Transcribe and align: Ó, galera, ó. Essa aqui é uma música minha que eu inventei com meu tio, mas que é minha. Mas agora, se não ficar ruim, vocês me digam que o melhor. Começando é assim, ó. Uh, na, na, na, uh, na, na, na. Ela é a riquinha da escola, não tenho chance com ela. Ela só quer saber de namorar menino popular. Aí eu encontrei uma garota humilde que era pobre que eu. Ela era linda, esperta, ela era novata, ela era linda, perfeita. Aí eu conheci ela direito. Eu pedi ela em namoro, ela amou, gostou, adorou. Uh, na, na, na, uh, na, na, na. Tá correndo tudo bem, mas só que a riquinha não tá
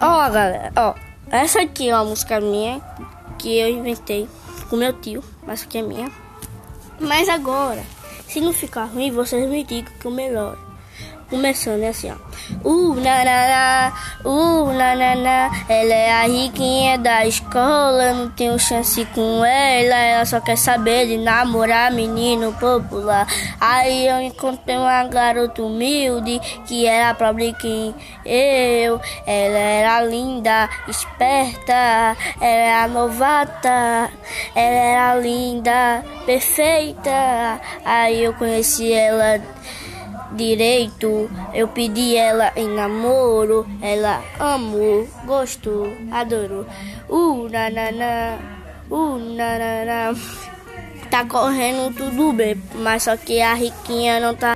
Ó, 0.00 0.30
galera, 0.30 0.72
ó. 0.76 0.94
Essa 1.30 1.62
aqui 1.62 1.88
é 1.88 1.94
uma 1.94 2.04
música 2.04 2.40
minha 2.40 2.80
que 3.38 3.58
eu 3.58 3.68
inventei 3.68 4.28
com 4.68 4.76
meu 4.76 4.92
tio, 4.92 5.24
mas 5.46 5.64
que 5.64 5.78
é 5.78 5.82
minha. 5.82 6.10
Mas 7.00 7.28
agora, 7.28 7.82
se 8.28 8.40
não 8.40 8.52
ficar 8.52 8.84
ruim, 8.84 9.10
vocês 9.10 9.48
me 9.48 9.64
digam 9.64 9.92
que 9.98 10.06
o 10.06 10.10
melhor. 10.10 10.58
Começando 11.28 11.82
é 11.82 11.88
assim, 11.88 12.08
ó. 12.08 12.14
Uh, 12.64 12.94
na, 12.94 13.24
na, 13.24 13.48
na, 13.48 13.92
uh, 14.24 14.72
na, 14.72 14.94
na, 14.94 15.16
na. 15.16 15.50
Ela 15.68 15.94
é 15.94 16.12
a 16.12 16.22
riquinha 16.22 16.96
da 16.98 17.26
escola, 17.26 18.12
não 18.12 18.30
tenho 18.30 18.56
chance 18.60 19.04
com 19.06 19.44
ela. 19.44 19.96
Ela 19.96 20.24
só 20.24 20.40
quer 20.40 20.56
saber 20.56 21.08
de 21.08 21.18
namorar 21.18 21.90
menino 21.90 22.52
popular. 22.52 23.26
Aí 23.60 24.06
eu 24.06 24.20
encontrei 24.20 24.76
uma 24.76 25.02
garota 25.08 25.64
humilde 25.64 26.40
que 26.64 26.86
era 26.86 27.12
pobre 27.12 27.52
que 27.54 27.92
eu. 28.24 29.00
Ela 29.26 29.58
era 29.58 30.02
linda, 30.04 30.70
esperta, 30.86 32.16
ela 32.40 32.46
era 32.46 32.86
novata, 32.88 34.10
ela 34.54 34.76
era 34.76 35.14
linda, 35.16 36.04
perfeita. 36.24 37.60
Aí 37.84 38.22
eu 38.22 38.32
conheci 38.34 38.92
ela 38.92 39.40
direito. 40.32 41.30
Eu 41.54 41.68
pedi 41.68 42.16
ela 42.16 42.52
em 42.56 42.68
namoro, 42.68 43.66
ela 43.80 44.22
amou, 44.38 45.06
gostou, 45.24 45.92
adorou. 46.10 46.66
Uh, 47.08 47.48
na, 47.48 47.70
na, 47.70 47.92
na, 47.92 48.38
uh, 48.90 49.18
na, 49.18 49.58
na, 49.58 49.84
na. 49.84 50.14
Tá 51.10 51.24
correndo 51.24 51.94
tudo 51.94 52.32
bem, 52.32 52.60
mas 52.74 53.04
só 53.04 53.16
que 53.16 53.40
a 53.40 53.54
riquinha 53.54 54.18
não 54.18 54.34
tá 54.34 54.55